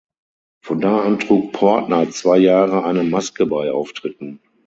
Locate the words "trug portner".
1.19-2.09